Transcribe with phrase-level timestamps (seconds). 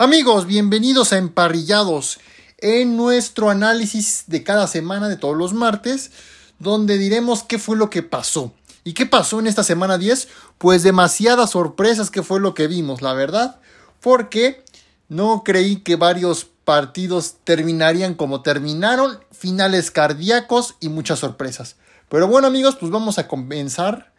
[0.00, 2.20] Amigos, bienvenidos a Emparrillados,
[2.58, 6.12] en nuestro análisis de cada semana de todos los martes,
[6.60, 8.52] donde diremos qué fue lo que pasó.
[8.84, 10.28] ¿Y qué pasó en esta semana 10?
[10.56, 13.58] Pues demasiadas sorpresas que fue lo que vimos, la verdad,
[13.98, 14.62] porque
[15.08, 21.74] no creí que varios partidos terminarían como terminaron, finales cardíacos y muchas sorpresas.
[22.08, 24.12] Pero bueno amigos, pues vamos a comenzar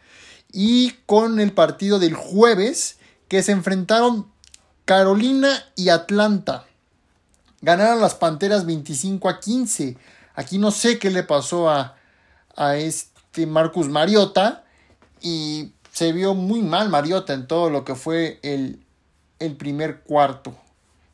[0.51, 2.97] y con el partido del jueves
[3.29, 4.27] que se enfrentaron
[4.89, 6.65] Carolina y Atlanta.
[7.61, 9.95] Ganaron las Panteras 25 a 15.
[10.33, 11.95] Aquí no sé qué le pasó a,
[12.55, 14.63] a este Marcus Mariota.
[15.21, 18.83] Y se vio muy mal Mariota en todo lo que fue el,
[19.37, 20.55] el primer cuarto.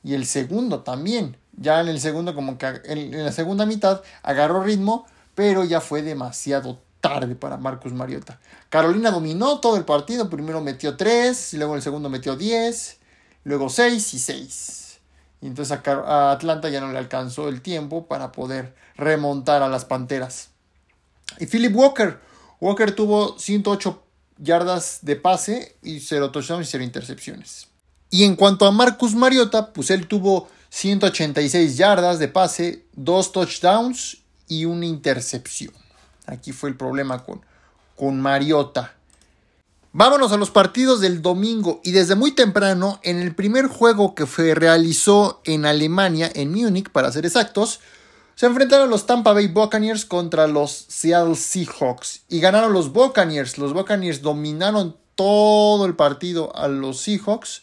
[0.05, 1.35] Y el segundo también.
[1.57, 6.01] Ya en el segundo, como que en la segunda mitad agarró ritmo, pero ya fue
[6.01, 8.39] demasiado tarde para Marcus Mariota.
[8.69, 10.29] Carolina dominó todo el partido.
[10.29, 12.99] Primero metió 3, luego en el segundo metió 10
[13.45, 14.99] luego 6 y 6.
[15.41, 19.85] Y entonces a, Atlanta ya no le alcanzó el tiempo para poder remontar a las
[19.85, 20.49] Panteras.
[21.39, 22.19] Y Philip Walker.
[22.59, 24.03] Walker tuvo 108
[24.37, 27.67] yardas de pase y 0 touchdowns y 0 intercepciones.
[28.09, 34.17] Y en cuanto a Marcus Mariota, pues él tuvo 186 yardas de pase, 2 touchdowns
[34.47, 35.73] y una intercepción.
[36.25, 37.41] Aquí fue el problema con,
[37.95, 38.95] con Mariota.
[39.97, 44.27] Vámonos a los partidos del domingo y desde muy temprano, en el primer juego que
[44.27, 47.79] se realizó en Alemania, en Múnich para ser exactos,
[48.35, 53.57] se enfrentaron los Tampa Bay Buccaneers contra los Seattle Seahawks y ganaron los Buccaneers.
[53.57, 57.61] Los Buccaneers dominaron todo el partido a los Seahawks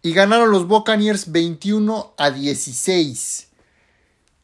[0.00, 3.48] y ganaron los Buccaneers 21 a 16.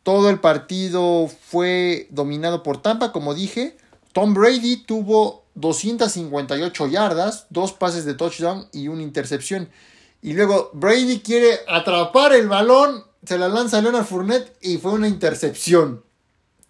[0.03, 3.77] Todo el partido fue dominado por Tampa, como dije.
[4.12, 9.69] Tom Brady tuvo 258 yardas, dos pases de touchdown y una intercepción.
[10.23, 15.09] Y luego Brady quiere atrapar el balón, se la lanza Leonard Fournette y fue una
[15.09, 16.03] intercepción.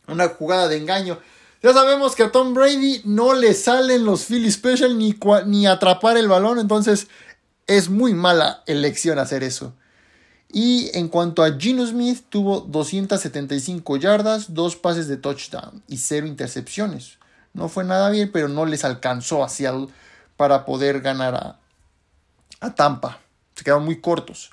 [0.06, 1.18] Una jugada de engaño.
[1.62, 6.16] Ya sabemos que a Tom Brady no le salen los Philly Special ni, ni atrapar
[6.16, 7.08] el balón, entonces
[7.66, 9.74] es muy mala elección hacer eso.
[10.52, 16.26] Y en cuanto a Gino Smith, tuvo 275 yardas, dos pases de touchdown y cero
[16.26, 17.19] intercepciones.
[17.52, 19.88] No fue nada bien, pero no les alcanzó a Seattle
[20.36, 21.58] para poder ganar a,
[22.60, 23.18] a Tampa.
[23.54, 24.50] Se quedaron muy cortos.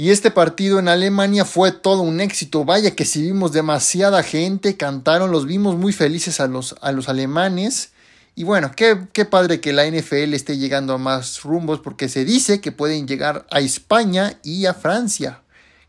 [0.00, 2.64] Y este partido en Alemania fue todo un éxito.
[2.64, 7.08] Vaya que si vimos demasiada gente, cantaron, los vimos muy felices a los, a los
[7.08, 7.90] alemanes.
[8.36, 12.24] Y bueno, qué, qué, padre que la NFL esté llegando a más rumbos porque se
[12.24, 15.42] dice que pueden llegar a España y a Francia.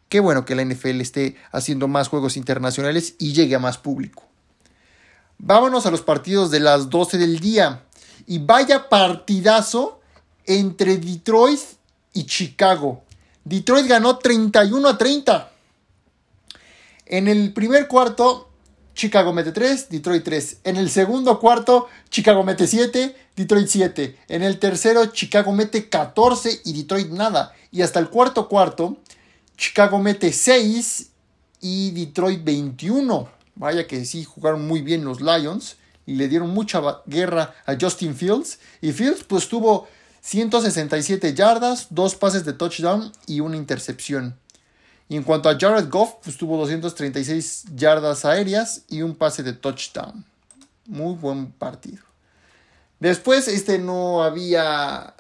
[0.10, 4.29] Qué bueno que la NFL esté haciendo más juegos internacionales y llegue a más público.
[5.40, 7.84] Vámonos a los partidos de las 12 del día.
[8.28, 10.02] Y vaya partidazo
[10.46, 11.60] entre Detroit
[12.14, 13.04] y Chicago.
[13.46, 15.52] Detroit ganó 31 a 30.
[17.06, 18.50] En el primer cuarto,
[18.94, 20.58] Chicago mete 3, Detroit 3.
[20.66, 24.20] En el segundo cuarto, Chicago mete 7, Detroit 7.
[24.28, 27.54] En el tercero, Chicago mete 14 y Detroit nada.
[27.72, 28.98] Y hasta el cuarto cuarto,
[29.56, 31.10] Chicago mete 6
[31.62, 33.39] y Detroit 21.
[33.60, 35.76] Vaya que sí jugaron muy bien los Lions
[36.06, 38.58] y le dieron mucha guerra a Justin Fields.
[38.82, 39.88] Y Fields pues tuvo
[40.22, 44.40] 167 yardas, dos pases de touchdown y una intercepción.
[45.10, 49.52] Y en cuanto a Jared Goff, pues tuvo 236 yardas aéreas y un pase de
[49.52, 50.24] touchdown.
[50.86, 52.04] Muy buen partido.
[53.02, 55.16] Después, este no había.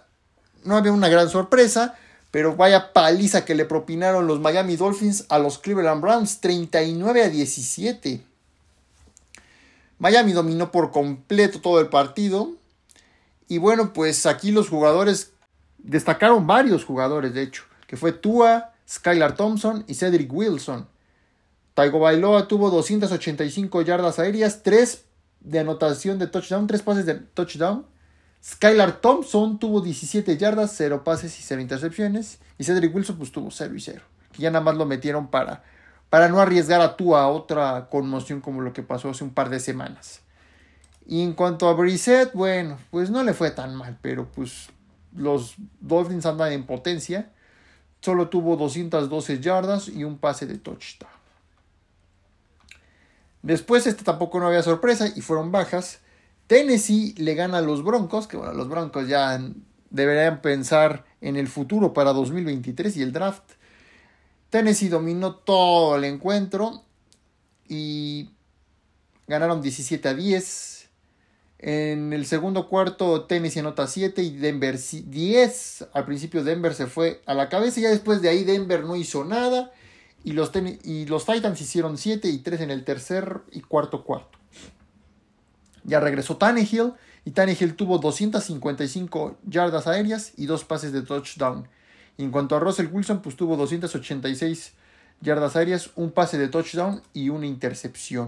[0.63, 1.97] No había una gran sorpresa.
[2.31, 6.39] Pero vaya paliza que le propinaron los Miami Dolphins a los Cleveland Browns.
[6.39, 8.28] 39 a 17.
[9.99, 12.53] Miami dominó por completo todo el partido.
[13.47, 15.33] Y bueno, pues aquí los jugadores
[15.77, 20.87] destacaron varios jugadores, de hecho, que fue Tua, Skylar Thompson y Cedric Wilson.
[21.73, 25.05] Taigo Bailoa tuvo 285 yardas aéreas, 3
[25.41, 27.85] de anotación de touchdown, 3 pases de touchdown.
[28.43, 32.39] Skylar Thompson tuvo 17 yardas, 0 pases y 0 intercepciones.
[32.57, 34.01] Y Cedric Wilson pues tuvo 0 y 0.
[34.31, 35.63] Que ya nada más lo metieron para
[36.09, 39.49] para no arriesgar a tú a otra conmoción como lo que pasó hace un par
[39.49, 40.21] de semanas.
[41.05, 44.69] Y en cuanto a Brissett, bueno, pues no le fue tan mal, pero pues
[45.15, 47.31] los Dolphins andan en potencia.
[48.01, 51.11] Solo tuvo 212 yardas y un pase de touchdown.
[53.41, 55.99] Después este tampoco no había sorpresa y fueron bajas.
[56.47, 59.39] Tennessee le gana a los Broncos, que bueno, los Broncos ya
[59.89, 63.43] deberían pensar en el futuro para 2023 y el draft.
[64.49, 66.83] Tennessee dominó todo el encuentro
[67.67, 68.29] y
[69.27, 70.89] ganaron 17 a 10.
[71.59, 75.87] En el segundo cuarto, Tennessee anota 7 y Denver 10.
[75.93, 78.95] Al principio Denver se fue a la cabeza y ya después de ahí Denver no
[78.95, 79.71] hizo nada.
[80.23, 80.51] Y los,
[80.83, 84.39] y los Titans hicieron 7 y 3 en el tercer y cuarto cuarto.
[85.83, 86.93] Ya regresó Tannehill
[87.23, 91.67] y Tannehill tuvo 255 yardas aéreas y dos pases de touchdown.
[92.19, 94.73] En cuanto a Russell Wilson, pues tuvo 286
[95.21, 98.27] yardas aéreas, un pase de touchdown y una intercepción.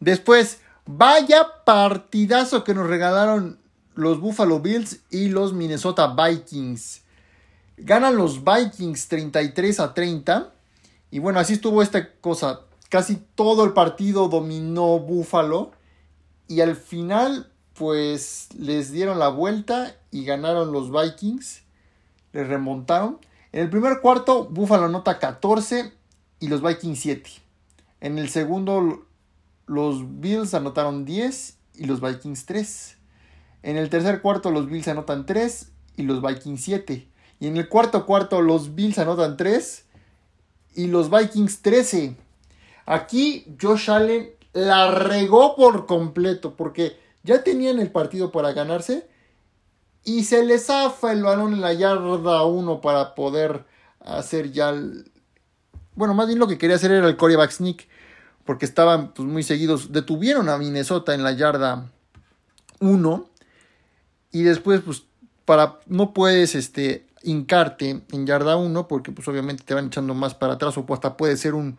[0.00, 3.58] Después, vaya partidazo que nos regalaron
[3.94, 7.02] los Buffalo Bills y los Minnesota Vikings.
[7.76, 10.54] Ganan los Vikings 33 a 30.
[11.10, 12.60] Y bueno, así estuvo esta cosa.
[12.88, 15.72] Casi todo el partido dominó Buffalo.
[16.48, 21.64] Y al final, pues les dieron la vuelta y ganaron los Vikings.
[22.32, 23.18] Les remontaron.
[23.52, 25.92] En el primer cuarto, Buffalo anota 14
[26.38, 27.30] y los Vikings 7.
[28.00, 29.06] En el segundo,
[29.66, 32.96] los Bills anotaron 10 y los Vikings 3.
[33.62, 37.08] En el tercer cuarto, los Bills anotan 3 y los Vikings 7.
[37.40, 39.84] Y en el cuarto cuarto, los Bills anotan 3
[40.74, 42.16] y los Vikings 13.
[42.86, 49.08] Aquí Josh Allen la regó por completo porque ya tenían el partido para ganarse
[50.04, 53.64] y se les zafa el balón en la yarda 1 para poder
[54.00, 55.10] hacer ya el,
[55.94, 57.86] bueno, más bien lo que quería hacer era el coreback sneak,
[58.44, 59.92] porque estaban pues, muy seguidos.
[59.92, 61.90] Detuvieron a Minnesota en la yarda
[62.78, 63.28] 1
[64.32, 65.04] y después, pues,
[65.44, 70.34] para, no puedes este, hincarte en yarda 1 porque pues obviamente te van echando más
[70.34, 71.78] para atrás o hasta puede ser un,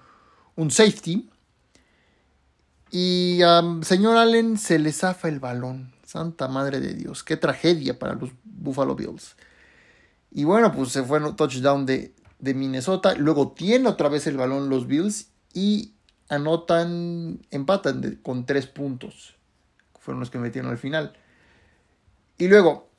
[0.56, 1.28] un safety.
[2.92, 5.94] Y a señor Allen se le zafa el balón.
[6.12, 7.24] Santa madre de Dios.
[7.24, 9.38] Qué tragedia para los Buffalo Bills.
[10.30, 13.16] Y bueno, pues se fue un touchdown de, Minnesota.
[13.16, 15.94] Luego tiene otra vez el balón los Bills y
[16.28, 19.38] anotan, empatan con tres puntos.
[20.02, 21.14] Fueron los que metieron al final.
[22.38, 22.90] Y luego,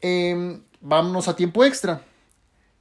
[0.00, 2.00] eh, vámonos a tiempo extra.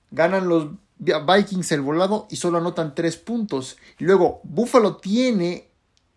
[0.09, 0.69] Ganan los
[0.99, 3.75] Vikings el volado y solo anotan tres puntos.
[3.97, 5.69] Luego, Buffalo tiene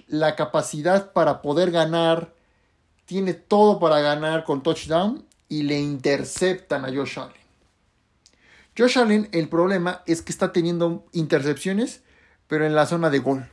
[0.07, 2.38] la capacidad para poder ganar.
[3.09, 7.33] Tiene todo para ganar con touchdown y le interceptan a Josh Allen.
[8.77, 12.03] Josh Allen, el problema es que está teniendo intercepciones,
[12.49, 13.49] pero en la zona de gol.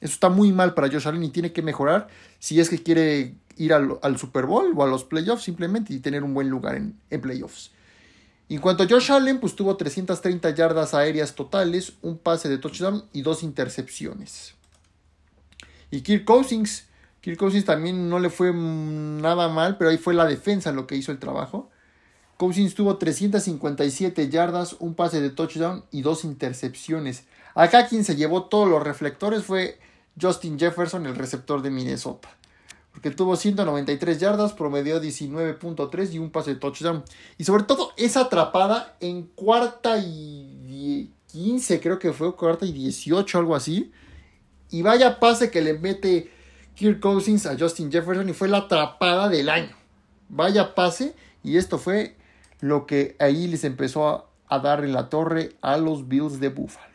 [0.00, 2.06] Eso está muy mal para Josh Allen y tiene que mejorar
[2.38, 6.22] si es que quiere ir al, Super Bowl o a los playoffs simplemente y tener
[6.22, 7.72] un buen lugar en, playoffs.
[8.48, 13.06] En cuanto a Josh Allen, pues tuvo 330 yardas aéreas totales, un pase de touchdown
[13.12, 14.54] y dos intercepciones.
[15.90, 16.86] Y Kirk Cousins,
[17.24, 20.94] Kirk Cousins también no le fue nada mal, pero ahí fue la defensa lo que
[20.94, 21.70] hizo el trabajo.
[22.36, 27.24] Cousins tuvo 357 yardas, un pase de touchdown y dos intercepciones.
[27.54, 29.78] Acá quien se llevó todos los reflectores fue
[30.20, 32.28] Justin Jefferson, el receptor de Minnesota.
[32.92, 37.04] Porque tuvo 193 yardas, promedió 19.3 y un pase de touchdown.
[37.38, 43.38] Y sobre todo esa atrapada en cuarta y 15, creo que fue cuarta y 18,
[43.38, 43.92] algo así.
[44.68, 46.33] Y vaya pase que le mete
[46.74, 49.74] Kirk Cousins a Justin Jefferson y fue la atrapada del año.
[50.28, 51.14] Vaya pase.
[51.42, 52.16] Y esto fue
[52.60, 54.08] lo que ahí les empezó
[54.48, 56.94] a, dar en la torre a los Bills de Buffalo.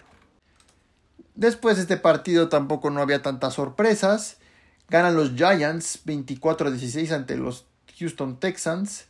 [1.36, 4.38] Después de este partido tampoco no había tantas sorpresas.
[4.88, 7.66] Ganan los Giants 24 16 ante los
[8.00, 9.08] Houston Texans.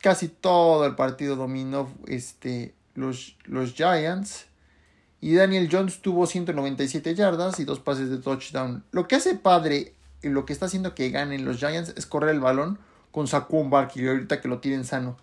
[0.00, 4.47] Casi todo el partido dominó este, los, los Giants.
[5.20, 8.84] Y Daniel Jones tuvo 197 yardas y dos pases de touchdown.
[8.92, 12.30] Lo que hace padre y lo que está haciendo que ganen los Giants es correr
[12.30, 12.78] el balón
[13.10, 15.16] con Saquon Barkley ahorita que lo tienen sano.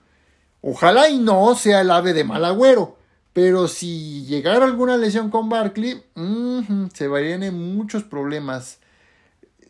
[0.61, 2.97] Ojalá y no sea el ave de mal agüero.
[3.33, 6.01] Pero si llegara alguna lesión con Barkley,
[6.93, 8.79] se varían muchos problemas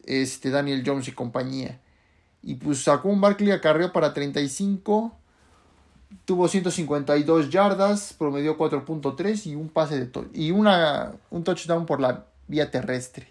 [0.05, 1.81] este Daniel Jones y compañía.
[2.43, 5.17] Y pues sacó un Barkley acarreó para 35,
[6.25, 12.25] tuvo 152 yardas, promedió 4.3 y un pase de y una, un touchdown por la
[12.47, 13.27] vía terrestre.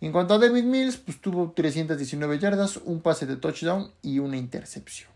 [0.00, 4.36] En cuanto a David Mills, pues tuvo 319 yardas, un pase de touchdown y una
[4.36, 5.10] intercepción.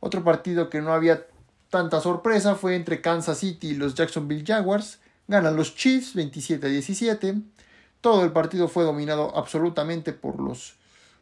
[0.00, 1.26] Otro partido que no había
[1.70, 4.98] tanta sorpresa fue entre Kansas City y los Jacksonville Jaguars.
[5.28, 7.36] Ganan los Chiefs 27 a 17.
[8.00, 10.74] Todo el partido fue dominado absolutamente por los,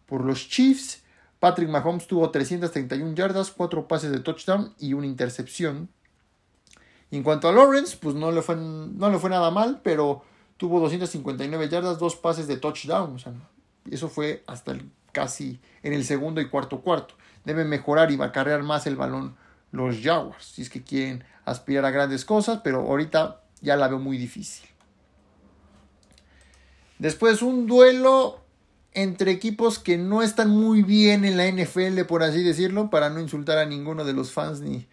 [0.06, 1.02] por los Chiefs.
[1.40, 5.88] Patrick Mahomes tuvo 331 yardas, 4 pases de touchdown y una intercepción.
[7.10, 10.22] en cuanto a Lawrence, pues no le fue, no le fue nada mal, pero
[10.56, 13.14] tuvo 259 yardas, 2 pases de touchdown.
[13.14, 13.32] O sea,
[13.90, 14.76] eso fue hasta
[15.12, 17.14] casi en el segundo y cuarto cuarto
[17.48, 19.34] deben mejorar y va a cargar más el balón
[19.72, 23.98] los Jaguars, si es que quieren aspirar a grandes cosas, pero ahorita ya la veo
[23.98, 24.68] muy difícil.
[26.98, 28.40] Después un duelo
[29.02, 33.20] entre equipos que no están muy bien en la NFL, por así decirlo, para no
[33.20, 34.86] insultar a ninguno de los fans ni,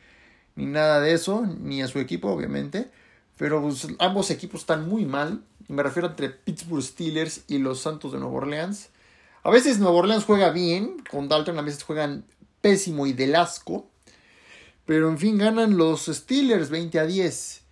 [0.56, 2.92] ni nada de eso, ni a su equipo, obviamente.
[3.38, 5.42] Pero pues, ambos equipos están muy mal.
[5.68, 8.90] Me refiero entre Pittsburgh Steelers y los Santos de Nueva Orleans.
[9.42, 12.26] A veces Nueva Orleans juega bien con Dalton, a veces juegan
[12.62, 13.90] pésimo y del asco.
[14.86, 17.64] Pero en fin, ganan los Steelers 20 a 10.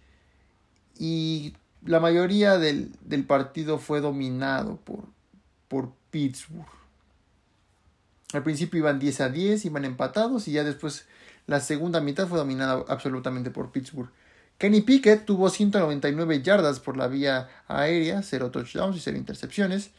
[0.98, 1.54] Y
[1.86, 2.92] la mayoría del,
[3.28, 5.06] partido fue dominado por,
[5.68, 6.68] por Pittsburgh.
[8.34, 11.08] Al principio iban 10 a 10, iban empatados y ya después
[11.48, 14.12] la segunda mitad fue dominada absolutamente por Pittsburgh.
[14.60, 19.90] Kenny Pickett tuvo 199 yardas por la vía aérea, 0 touchdowns y 0 intercepciones.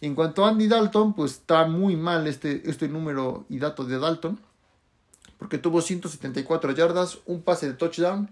[0.00, 4.00] En cuanto a Andy Dalton, pues está muy mal este, este número y dato de
[4.00, 4.40] Dalton,
[5.38, 8.28] porque tuvo 174 yardas, un pase de touchdown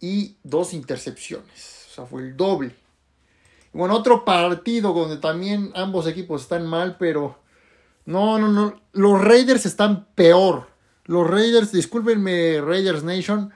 [0.00, 1.86] y dos intercepciones.
[1.90, 2.74] O sea, fue el doble.
[3.76, 7.38] Bueno, otro partido donde también ambos equipos están mal, pero
[8.06, 8.80] no, no, no.
[8.92, 10.68] Los Raiders están peor.
[11.04, 13.52] Los Raiders, discúlpenme, Raiders Nation,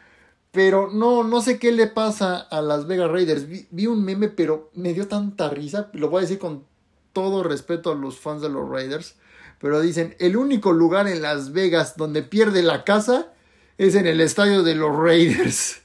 [0.51, 3.47] pero no, no sé qué le pasa a las Vegas Raiders.
[3.71, 5.89] Vi, un meme, pero me dio tanta risa.
[5.95, 6.67] Lo voy a decir con
[7.15, 9.17] todo respeto a los fans de los Raiders.
[9.59, 13.33] Pero dicen, el único lugar en Las Vegas donde pierde la casa
[13.79, 15.81] es en el estadio de los Raiders.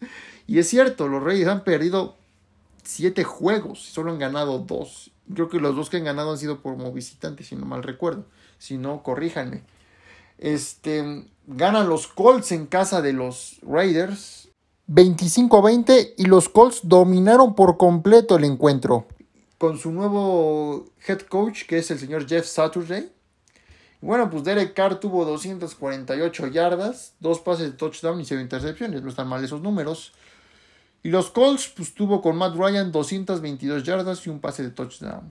[0.48, 2.16] Y es cierto, los Raiders han perdido
[2.86, 5.10] siete juegos solo han ganado dos.
[5.32, 8.26] Creo que los dos que han ganado han sido como visitantes, si no mal recuerdo.
[8.58, 9.64] Si no, corríjanme.
[10.38, 14.48] Este, ganan los Colts en casa de los Raiders.
[14.88, 19.06] 25 a 20 y los Colts dominaron por completo el encuentro.
[19.58, 23.10] Con su nuevo head coach que es el señor Jeff Saturday.
[24.00, 29.02] Bueno, pues Derek Carr tuvo 248 yardas, dos pases de touchdown y 0 intercepciones.
[29.02, 30.12] No están mal esos números.
[31.06, 35.30] Y los Colts, pues tuvo con Matt Ryan 222 yardas y un pase de touchdown.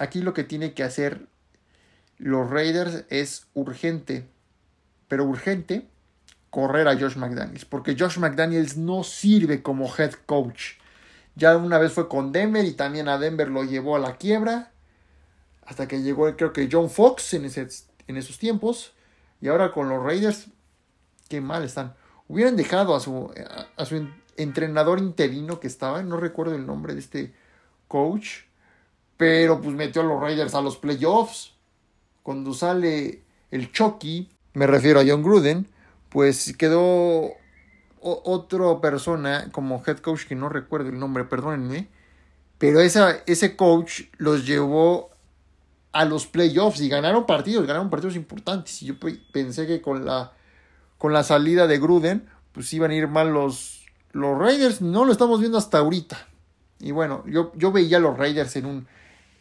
[0.00, 1.28] Aquí lo que tiene que hacer
[2.18, 4.26] los Raiders es urgente,
[5.06, 5.86] pero urgente,
[6.50, 10.72] correr a Josh McDaniels, porque Josh McDaniels no sirve como head coach.
[11.36, 14.72] Ya una vez fue con Denver y también a Denver lo llevó a la quiebra,
[15.64, 18.94] hasta que llegó creo que John Fox en, en esos tiempos,
[19.40, 20.46] y ahora con los Raiders,
[21.28, 21.94] qué mal están.
[22.28, 23.32] Hubieran dejado a su,
[23.76, 27.34] a su entrenador interino que estaba, no recuerdo el nombre de este
[27.88, 28.44] coach,
[29.16, 31.54] pero pues metió a los Raiders a los playoffs
[32.22, 35.68] cuando sale el Chucky, me refiero a John Gruden,
[36.08, 37.32] pues quedó
[38.00, 41.88] otra persona como head coach que no recuerdo el nombre, perdónenme,
[42.58, 45.10] pero esa, ese coach los llevó
[45.92, 48.82] a los playoffs y ganaron partidos, ganaron partidos importantes.
[48.82, 48.94] Y yo
[49.32, 50.32] pensé que con la,
[50.98, 54.80] con la salida de Gruden, pues iban a ir mal los, los Raiders.
[54.80, 56.28] No lo estamos viendo hasta ahorita.
[56.78, 58.86] Y bueno, yo, yo veía a los Raiders en un,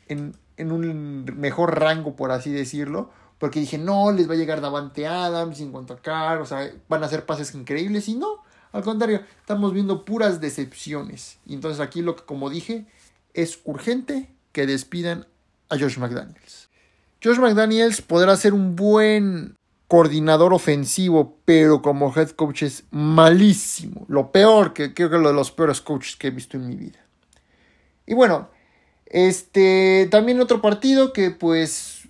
[0.07, 4.61] en, en un mejor rango, por así decirlo, porque dije, no, les va a llegar
[4.61, 8.37] Davante Adams en cuanto a Carr, o sea, van a hacer pases increíbles, y no,
[8.71, 11.39] al contrario, estamos viendo puras decepciones.
[11.45, 12.85] Y entonces aquí lo que, como dije,
[13.33, 15.27] es urgente que despidan
[15.69, 16.69] a Josh McDaniels.
[17.23, 19.55] Josh McDaniels podrá ser un buen
[19.93, 24.07] coordinador ofensivo, pero como head coach es malísimo.
[24.09, 26.75] Lo peor, que creo que lo de los peores coaches que he visto en mi
[26.75, 26.97] vida.
[28.07, 28.49] Y bueno,
[29.05, 32.09] este, también otro partido que pues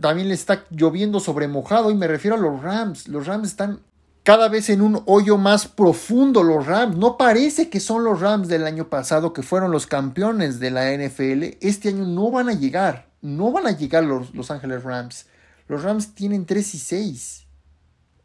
[0.00, 3.08] también le está lloviendo sobre mojado y me refiero a los Rams.
[3.08, 3.80] Los Rams están
[4.22, 6.96] cada vez en un hoyo más profundo los Rams.
[6.96, 10.96] No parece que son los Rams del año pasado que fueron los campeones de la
[10.96, 11.58] NFL.
[11.60, 13.10] Este año no van a llegar.
[13.20, 15.26] No van a llegar los Los Ángeles Rams.
[15.68, 17.46] Los Rams tienen 3 y 6.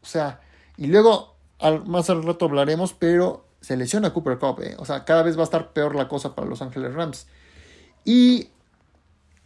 [0.02, 0.40] O sea,
[0.76, 4.60] y luego al, más al rato hablaremos, pero se lesiona Cooper Cup.
[4.62, 4.76] Eh.
[4.78, 7.26] O sea, cada vez va a estar peor la cosa para Los Ángeles Rams.
[8.04, 8.48] Y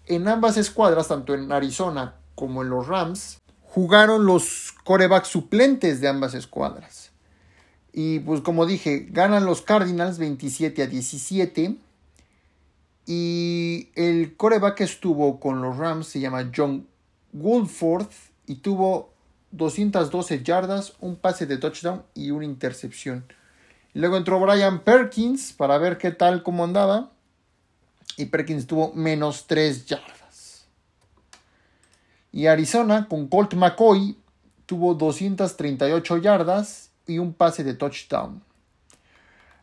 [0.07, 6.09] en ambas escuadras, tanto en Arizona como en los Rams, jugaron los corebacks suplentes de
[6.09, 7.11] ambas escuadras.
[7.93, 11.76] Y pues como dije, ganan los Cardinals 27 a 17.
[13.07, 16.87] Y el coreback que estuvo con los Rams se llama John
[17.33, 18.13] Woolforth
[18.47, 19.13] y tuvo
[19.53, 23.25] 212 yardas, un pase de touchdown y una intercepción.
[23.95, 27.11] Luego entró Brian Perkins para ver qué tal cómo andaba
[28.17, 30.67] y Perkins tuvo menos 3 yardas.
[32.33, 34.17] Y Arizona con Colt McCoy
[34.67, 38.43] tuvo 238 yardas y un pase de touchdown.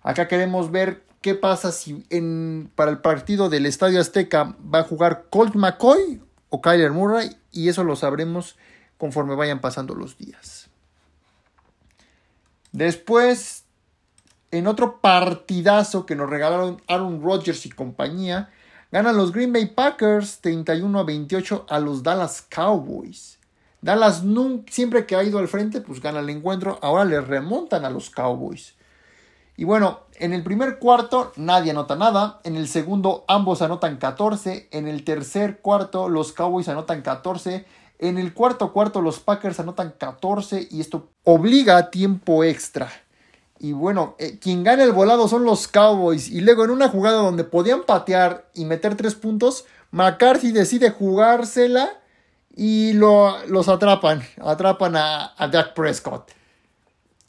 [0.01, 4.83] Acá queremos ver qué pasa si en, para el partido del Estadio Azteca va a
[4.83, 8.55] jugar Colt McCoy o Kyler Murray y eso lo sabremos
[8.99, 10.67] conforme vayan pasando los días.
[12.71, 13.63] Después
[14.51, 18.51] en otro partidazo que nos regalaron Aaron Rodgers y compañía,
[18.95, 23.39] Ganan los Green Bay Packers 31 a 28 a los Dallas Cowboys.
[23.81, 26.79] Dallas nunca, siempre que ha ido al frente, pues gana el encuentro.
[26.81, 28.73] Ahora le remontan a los Cowboys.
[29.57, 32.39] Y bueno, en el primer cuarto nadie anota nada.
[32.43, 34.69] En el segundo ambos anotan 14.
[34.71, 37.65] En el tercer cuarto los Cowboys anotan 14.
[37.99, 42.89] En el cuarto cuarto los Packers anotan 14 y esto obliga a tiempo extra.
[43.57, 46.29] Y bueno, eh, quien gana el volado son los Cowboys.
[46.29, 51.89] Y luego en una jugada donde podían patear y meter tres puntos, McCarthy decide jugársela
[52.55, 54.23] y lo, los atrapan.
[54.41, 56.31] Atrapan a, a Dak Prescott.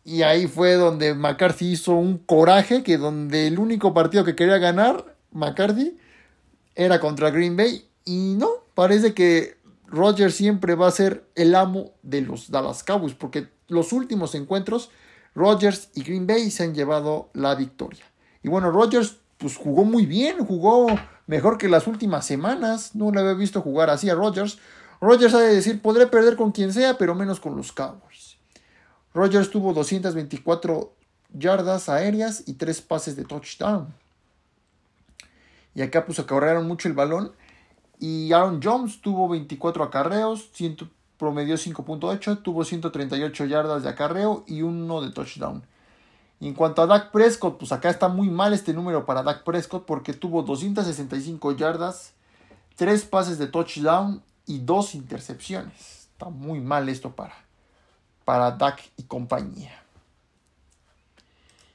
[0.06, 4.58] Y ahí fue donde McCarthy hizo un coraje que donde el único partido que quería
[4.58, 5.98] ganar McCarthy
[6.76, 7.88] era contra Green Bay.
[8.04, 9.56] Y no, parece que
[9.88, 14.90] Rodgers siempre va a ser el amo de los Dallas Cowboys porque los últimos encuentros
[15.34, 18.04] Rodgers y Green Bay se han llevado la victoria.
[18.44, 20.86] Y bueno, Rodgers pues jugó muy bien, jugó
[21.26, 22.94] mejor que las últimas semanas.
[22.94, 24.58] No le había visto jugar así a Rodgers.
[25.00, 28.25] Rodgers ha de decir, podré perder con quien sea, pero menos con los Cowboys.
[29.16, 30.92] Rogers tuvo 224
[31.32, 33.94] yardas aéreas y 3 pases de touchdown.
[35.74, 37.32] Y acá pues acarrearon mucho el balón.
[37.98, 40.50] Y Aaron Jones tuvo 24 acarreos,
[41.16, 45.62] promedió 5.8, tuvo 138 yardas de acarreo y uno de touchdown.
[46.38, 49.44] Y en cuanto a Dak Prescott, pues acá está muy mal este número para Dak
[49.44, 52.12] Prescott porque tuvo 265 yardas,
[52.74, 56.08] 3 pases de touchdown y 2 intercepciones.
[56.12, 57.34] Está muy mal esto para,
[58.26, 59.80] para Dak y compañía.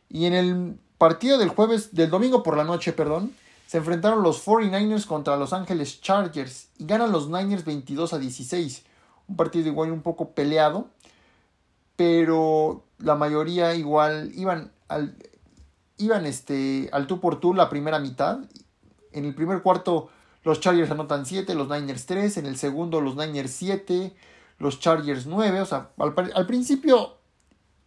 [0.10, 3.34] Y en el partido del jueves, del domingo por la noche, perdón,
[3.68, 8.84] se enfrentaron los 49ers contra Los Ángeles Chargers y ganan los Niners 22 a 16.
[9.30, 10.90] Un partido igual un poco peleado,
[11.96, 15.16] pero la mayoría igual iban al,
[15.98, 18.40] iban este, al tú por tú la primera mitad.
[19.14, 20.10] En el primer cuarto
[20.44, 24.14] los Chargers anotan 7, los Niners 3, en el segundo los Niners 7,
[24.62, 25.62] los Chargers 9.
[25.62, 27.18] O sea, al, principio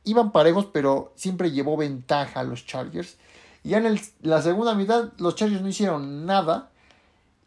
[0.02, 3.16] iban parejos, pero siempre llevó ventaja a los Chargers.
[3.62, 6.70] Y ya en la segunda mitad los Chargers no hicieron nada.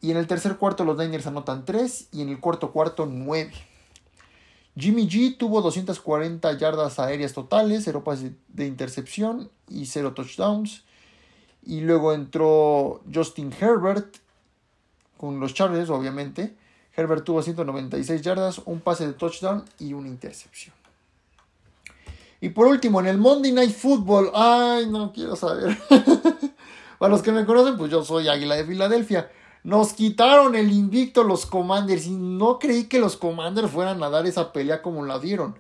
[0.01, 3.51] Y en el tercer cuarto los Niners anotan 3 y en el cuarto cuarto 9.
[4.75, 10.83] Jimmy G tuvo 240 yardas aéreas totales, 0 pases de intercepción y 0 touchdowns.
[11.63, 14.17] Y luego entró Justin Herbert
[15.17, 16.55] con los Chargers, obviamente.
[16.97, 20.75] Herbert tuvo 196 yardas, un pase de touchdown y una intercepción.
[22.41, 25.77] Y por último, en el Monday Night Football, ay, no quiero saber.
[26.99, 29.31] Para los que me conocen, pues yo soy Águila de Filadelfia.
[29.63, 34.25] Nos quitaron el invicto los Commanders y no creí que los Commanders fueran a dar
[34.25, 35.55] esa pelea como la dieron.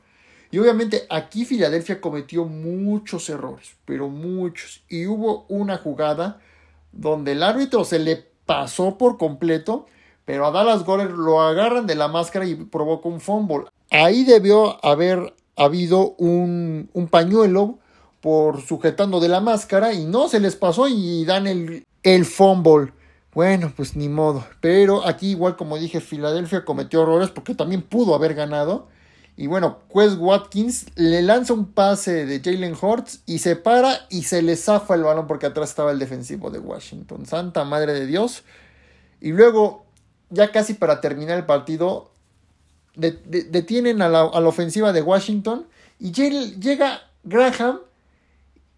[0.49, 4.81] Y obviamente aquí Filadelfia cometió muchos errores, pero muchos.
[4.89, 6.39] Y hubo una jugada
[6.91, 9.85] donde el árbitro se le pasó por completo
[10.27, 13.67] pero a Dallas Gorer lo agarran de la máscara y provoca un fumble.
[13.89, 17.79] Ahí debió haber habido un, un pañuelo
[18.19, 22.91] por sujetando de la máscara y no se les pasó y dan el, el fumble.
[23.33, 24.45] Bueno, pues ni modo.
[24.59, 28.89] Pero aquí, igual como dije, Filadelfia cometió errores porque también pudo haber ganado.
[29.37, 34.23] Y bueno, Quest Watkins le lanza un pase de Jalen Hurts y se para y
[34.23, 37.25] se le zafa el balón porque atrás estaba el defensivo de Washington.
[37.25, 38.43] Santa madre de Dios.
[39.21, 39.86] Y luego
[40.29, 42.11] ya casi para terminar el partido,
[42.95, 45.67] detienen a la, ofensiva de Washington
[45.99, 47.79] y llega Graham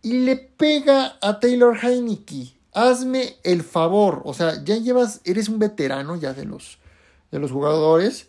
[0.01, 2.53] y le pega a Taylor Heineke.
[2.73, 6.77] Hazme el favor, o sea, ya llevas, eres un veterano ya de los,
[7.31, 8.27] de los jugadores.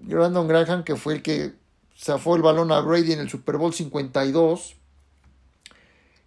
[0.00, 1.52] Brandon Graham, que fue el que
[1.96, 4.76] zafó el balón a Brady en el Super Bowl 52,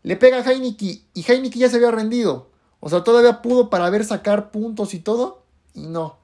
[0.03, 2.49] le pega a Heineke y Heineke ya se había rendido.
[2.79, 5.44] O sea, todavía pudo para ver sacar puntos y todo
[5.75, 6.17] y no.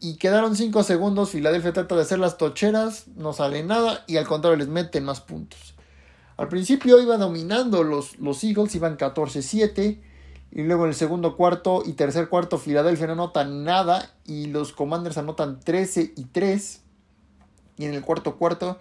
[0.00, 1.30] Y, quedaron 5 segundos.
[1.30, 5.20] Filadelfia trata de hacer las tocheras, no sale nada y al contrario les meten más
[5.20, 5.74] puntos.
[6.36, 10.00] Al principio iba dominando los, los Eagles, iban 14-7.
[10.50, 14.72] Y luego en el segundo cuarto y tercer cuarto Filadelfia no anota nada y los
[14.72, 16.80] Commanders anotan 13 y 3.
[17.76, 18.78] Y en el cuarto cuarto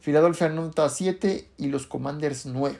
[0.00, 2.78] Filadelfia anota 7 y los Commanders 9.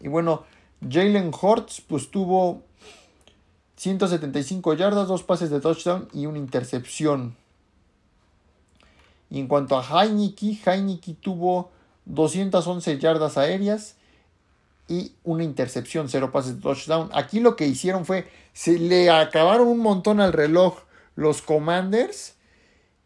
[0.00, 0.44] Y bueno,
[0.88, 2.62] Jalen Hurts pues tuvo
[3.78, 7.36] 175 yardas, dos pases de touchdown y una intercepción.
[9.30, 11.70] Y en cuanto a Heineke, Heineke tuvo
[12.06, 13.94] 211 yardas aéreas
[14.88, 17.08] y una intercepción, cero pases de touchdown.
[17.12, 20.80] Aquí lo que hicieron fue, se le acabaron un montón al reloj
[21.14, 22.34] los Commanders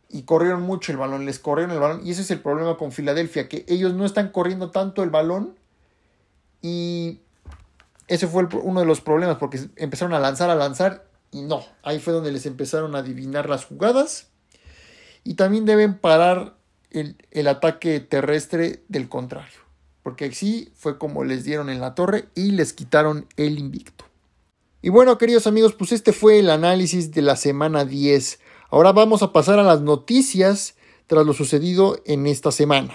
[0.08, 2.06] y corrieron mucho el balón, les corrieron el balón.
[2.06, 5.54] Y ese es el problema con Filadelfia, que ellos no están corriendo tanto el balón
[6.62, 7.20] y
[8.08, 11.64] ese fue uno de los problemas porque empezaron a lanzar, a lanzar y no.
[11.82, 14.28] Ahí fue donde les empezaron a adivinar las jugadas.
[15.24, 16.56] Y también deben parar
[16.90, 19.60] el, el ataque terrestre del contrario.
[20.02, 24.04] Porque así fue como les dieron en la torre y les quitaron el invicto.
[24.82, 28.40] Y bueno, queridos amigos, pues este fue el análisis de la semana 10.
[28.68, 30.74] Ahora vamos a pasar a las noticias
[31.06, 32.92] tras lo sucedido en esta semana.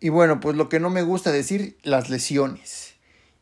[0.00, 2.91] Y bueno, pues lo que no me gusta decir, las lesiones.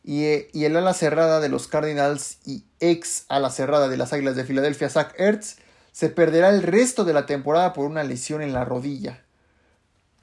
[0.03, 4.13] Y, eh, y el ala cerrada de los Cardinals y ex ala cerrada de las
[4.13, 5.57] Águilas de Filadelfia, Zach Ertz,
[5.91, 9.21] se perderá el resto de la temporada por una lesión en la rodilla.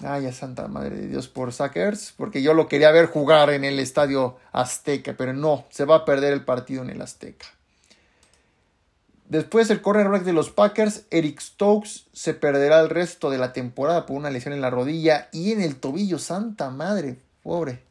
[0.05, 3.65] Ay, a santa madre de Dios por Sackers, porque yo lo quería ver jugar en
[3.65, 7.47] el estadio Azteca, pero no, se va a perder el partido en el Azteca.
[9.29, 14.07] Después el cornerback de los Packers, Eric Stokes, se perderá el resto de la temporada
[14.07, 17.83] por una lesión en la rodilla y en el tobillo, santa madre, pobre,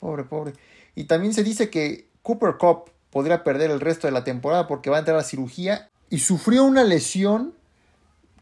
[0.00, 0.52] pobre, pobre.
[0.96, 4.90] Y también se dice que Cooper Cup podría perder el resto de la temporada porque
[4.90, 7.54] va a entrar a cirugía y sufrió una lesión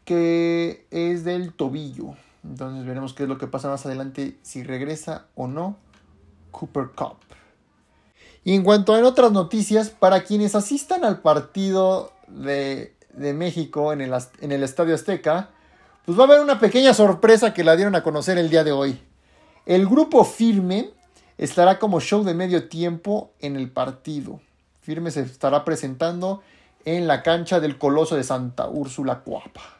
[0.05, 2.15] que es del tobillo.
[2.43, 5.77] Entonces veremos qué es lo que pasa más adelante, si regresa o no
[6.51, 7.17] Cooper Cup.
[8.43, 14.13] Y en cuanto a otras noticias, para quienes asistan al partido de, México en el,
[14.39, 15.49] en el Estadio Azteca,
[16.05, 18.71] pues va a haber una pequeña sorpresa que la dieron a conocer el día de
[18.71, 19.01] hoy.
[19.65, 20.91] El grupo Firme
[21.37, 24.39] estará como show de medio tiempo en el partido.
[24.81, 26.43] Firme se estará presentando
[26.85, 29.75] en la cancha del Coloso de Santa Úrsula Cuapa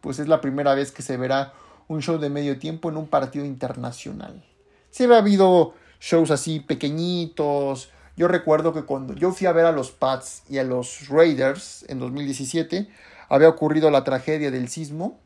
[0.00, 1.52] pues es la primera vez que se verá
[1.88, 4.44] un show de medio tiempo en un partido internacional.
[4.90, 7.90] Se ha habido shows así pequeñitos.
[8.16, 11.84] Yo recuerdo que cuando yo fui a ver a los Pats y a los Raiders
[11.88, 12.88] en 2017,
[13.28, 15.18] había ocurrido la tragedia del sismo.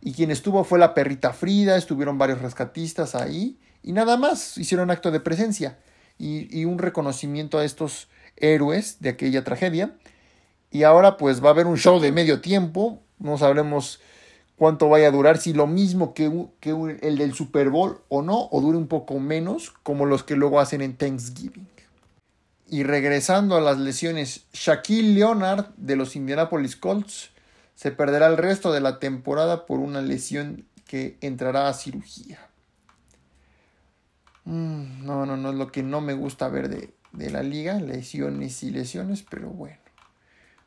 [0.00, 3.58] Y quien estuvo fue la perrita Frida, estuvieron varios rescatistas ahí.
[3.82, 5.78] Y nada más, hicieron acto de presencia
[6.18, 9.96] y, y un reconocimiento a estos héroes de aquella tragedia.
[10.70, 14.00] Y ahora pues va a haber un show de medio tiempo, no sabremos
[14.60, 16.30] cuánto vaya a durar, si lo mismo que,
[17.00, 20.60] el del Super Bowl o no, o dure un poco menos, como los que luego
[20.60, 21.66] hacen en Thanksgiving.
[22.68, 27.30] Y regresando a las lesiones, Shaquille Leonard de los Indianapolis Colts
[27.74, 32.49] se perderá el resto de la temporada por una lesión que entrará a cirugía.
[34.50, 37.74] Mm, no, no, no es lo que no me gusta ver de, de la liga,
[37.74, 39.78] lesiones y lesiones, pero bueno.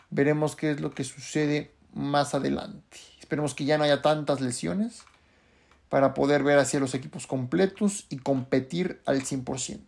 [0.09, 2.97] Veremos qué es lo que sucede más adelante.
[3.19, 5.03] Esperemos que ya no haya tantas lesiones
[5.89, 9.79] para poder ver hacia los equipos completos y competir al 100%.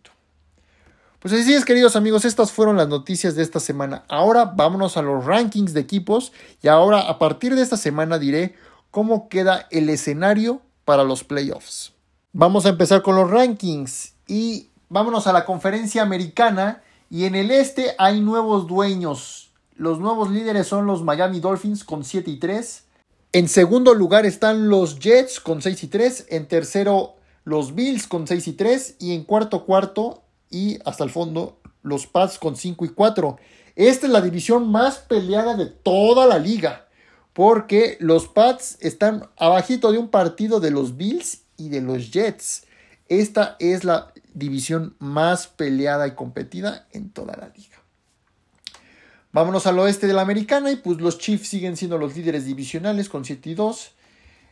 [1.18, 4.04] Pues así es, queridos amigos, estas fueron las noticias de esta semana.
[4.08, 6.32] Ahora vámonos a los rankings de equipos
[6.62, 8.56] y ahora a partir de esta semana diré
[8.90, 11.95] cómo queda el escenario para los playoffs.
[12.38, 17.50] Vamos a empezar con los rankings y vámonos a la conferencia americana y en el
[17.50, 22.84] este hay nuevos dueños los nuevos líderes son los Miami Dolphins con 7 y 3.
[23.32, 26.26] En segundo lugar están los Jets con 6 y 3.
[26.28, 28.96] En tercero los Bills con 6 y 3.
[28.98, 33.38] Y en cuarto cuarto y hasta el fondo los Pats con 5 y 4.
[33.76, 36.86] Esta es la división más peleada de toda la liga.
[37.32, 42.64] Porque los Pats están abajito de un partido de los Bills y de los Jets.
[43.08, 47.76] Esta es la división más peleada y competida en toda la liga.
[49.32, 53.08] Vámonos al oeste de la americana y pues los Chiefs siguen siendo los líderes divisionales
[53.08, 53.92] con 7 y 2.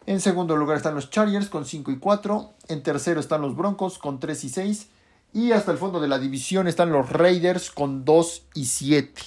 [0.06, 2.52] En segundo lugar están los Chargers con 5 y 4.
[2.68, 4.86] En tercero están los Broncos con 3 y 6.
[5.32, 9.22] Y hasta el fondo de la división están los Raiders con 2 y 7.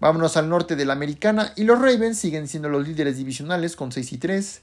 [0.00, 3.90] Vámonos al norte de la americana y los Ravens siguen siendo los líderes divisionales con
[3.90, 4.62] 6 y 3.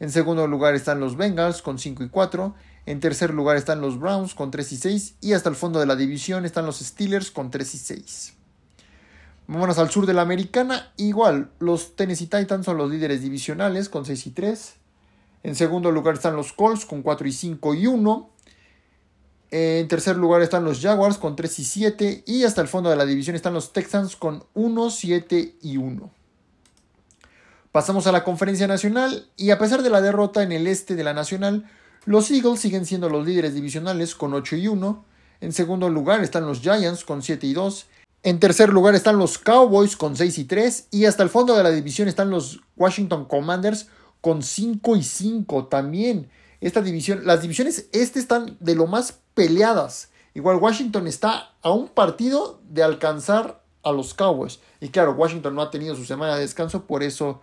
[0.00, 2.54] En segundo lugar están los Bengals con 5 y 4.
[2.86, 5.14] En tercer lugar están los Browns con 3 y 6.
[5.20, 8.34] Y hasta el fondo de la división están los Steelers con 3 y 6.
[9.46, 10.92] Vámonos al sur de la americana.
[10.96, 14.74] Igual, los Tennessee Titans son los líderes divisionales con 6 y 3.
[15.44, 18.30] En segundo lugar están los Colts con 4 y 5 y 1.
[19.50, 22.24] En tercer lugar están los Jaguars con 3 y 7.
[22.26, 26.21] Y hasta el fondo de la división están los Texans con 1, 7 y 1.
[27.72, 31.04] Pasamos a la conferencia nacional y a pesar de la derrota en el este de
[31.04, 31.64] la nacional,
[32.04, 35.06] los Eagles siguen siendo los líderes divisionales con 8 y 1.
[35.40, 37.86] En segundo lugar están los Giants con 7 y 2.
[38.24, 40.88] En tercer lugar están los Cowboys con 6 y 3.
[40.90, 43.88] Y hasta el fondo de la división están los Washington Commanders
[44.20, 46.28] con 5 y 5 también.
[46.60, 50.10] Esta división, las divisiones este están de lo más peleadas.
[50.34, 54.60] Igual Washington está a un partido de alcanzar a los Cowboys.
[54.80, 57.40] Y claro, Washington no ha tenido su semana de descanso, por eso,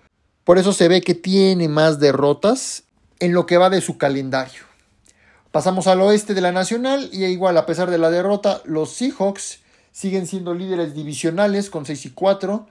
[0.50, 2.82] por eso se ve que tiene más derrotas
[3.20, 4.64] en lo que va de su calendario.
[5.52, 9.60] Pasamos al oeste de la Nacional y igual a pesar de la derrota, los Seahawks
[9.92, 12.66] siguen siendo líderes divisionales con 6 y 4.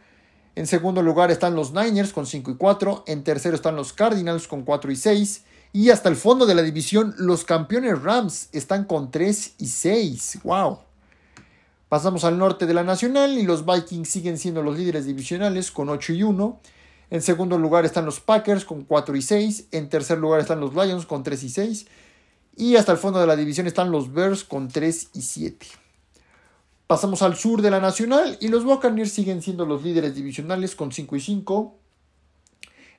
[0.57, 3.05] En segundo lugar están los Niners con 5 y 4.
[3.07, 5.45] En tercero están los Cardinals con 4 y 6.
[5.73, 10.41] Y hasta el fondo de la división, los campeones Rams están con 3 y 6.
[10.43, 10.81] ¡Wow!
[11.89, 15.89] Pasamos al norte de la Nacional y los Vikings siguen siendo los líderes divisionales con
[15.89, 16.61] 8 y 1.
[17.11, 19.69] En segundo lugar están los Packers con 4 y 6.
[19.73, 21.87] En tercer lugar están los Lions con 3 y 6.
[22.57, 25.67] Y hasta el fondo de la división están los Bears con 3 y 7.
[26.87, 30.91] Pasamos al sur de la Nacional y los Buccaneers siguen siendo los líderes divisionales con
[30.93, 31.79] 5 y 5.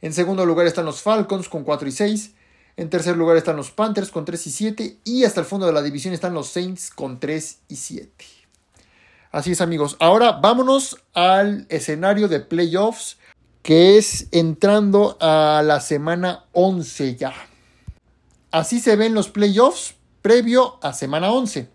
[0.02, 2.34] En segundo lugar están los Falcons con 4 y 6.
[2.78, 4.98] En tercer lugar están los Panthers con 3 y 7.
[5.04, 8.26] Y hasta el fondo de la división están los Saints con 3 y 7.
[9.32, 9.98] Así es amigos.
[10.00, 13.18] Ahora vámonos al escenario de playoffs
[13.62, 17.34] que es entrando a la semana 11 ya.
[18.52, 21.70] Así se ven los playoffs previo a semana 11.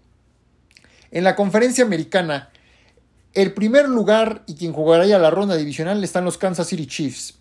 [1.11, 2.51] En la conferencia americana,
[3.33, 7.35] el primer lugar y quien jugaría la ronda divisional están los Kansas City Chiefs.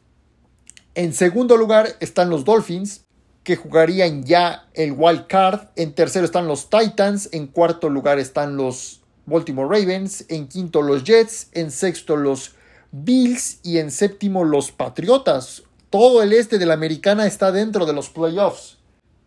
[0.95, 3.03] En segundo lugar están los Dolphins,
[3.43, 5.67] que jugarían ya el wild card.
[5.75, 7.29] En tercero están los Titans.
[7.32, 10.25] En cuarto lugar están los Baltimore Ravens.
[10.29, 11.47] En quinto los Jets.
[11.51, 12.56] En sexto los
[12.93, 13.60] Bills.
[13.63, 15.63] Y en séptimo los Patriotas.
[15.89, 18.77] Todo el este de la americana está dentro de los playoffs.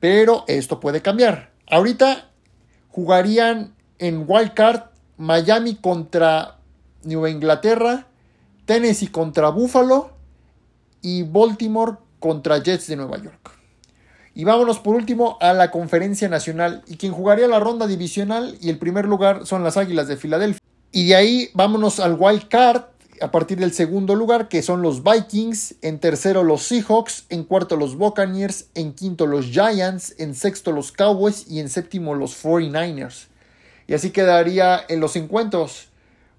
[0.01, 1.53] Pero esto puede cambiar.
[1.69, 2.31] Ahorita
[2.89, 4.85] jugarían en Wild Card
[5.19, 6.59] Miami contra
[7.05, 8.07] Nueva Inglaterra,
[8.65, 10.11] Tennessee contra Buffalo
[11.01, 13.53] y Baltimore contra Jets de Nueva York.
[14.35, 18.69] Y vámonos por último a la conferencia nacional y quien jugaría la ronda divisional y
[18.69, 20.61] el primer lugar son las Águilas de Filadelfia.
[20.93, 22.83] Y de ahí vámonos al Wild Card
[23.21, 27.77] a partir del segundo lugar, que son los Vikings, en tercero los Seahawks, en cuarto
[27.77, 33.27] los Buccaneers, en quinto los Giants, en sexto los Cowboys y en séptimo los 49ers.
[33.87, 35.89] Y así quedaría en los encuentros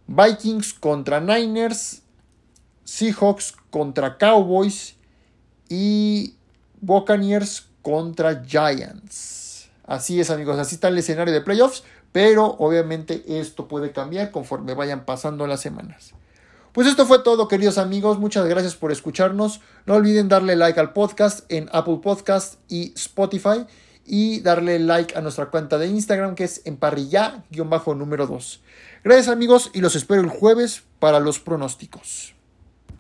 [0.08, 2.02] Vikings contra Niners,
[2.84, 4.96] Seahawks contra Cowboys
[5.70, 6.36] y
[6.82, 9.70] Buccaneers contra Giants.
[9.86, 14.74] Así es amigos, así está el escenario de playoffs, pero obviamente esto puede cambiar conforme
[14.74, 16.14] vayan pasando las semanas.
[16.78, 18.20] Pues esto fue todo, queridos amigos.
[18.20, 19.62] Muchas gracias por escucharnos.
[19.88, 23.66] No olviden darle like al podcast en Apple Podcast y Spotify
[24.06, 28.62] y darle like a nuestra cuenta de Instagram que es emparrilla-número 2.
[29.04, 32.37] Gracias amigos y los espero el jueves para los pronósticos.